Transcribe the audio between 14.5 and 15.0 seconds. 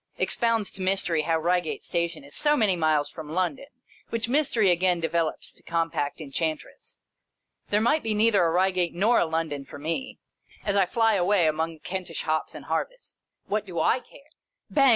Bang!